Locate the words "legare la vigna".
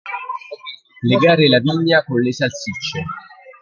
1.03-2.03